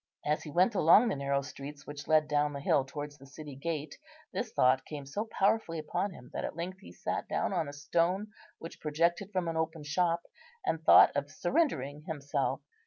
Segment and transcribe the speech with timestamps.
[0.25, 3.55] As he went along the narrow streets which led down the hill towards the city
[3.55, 3.99] gate
[4.33, 7.73] this thought came so powerfully upon him that at length he sat down on a
[7.73, 10.23] stone which projected from an open shop,
[10.65, 12.61] and thought of surrendering himself.